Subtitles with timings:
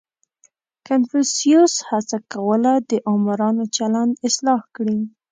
[0.87, 4.99] •کنفوسیوس هڅه کوله، د آمرانو چلند اصلاح کړي.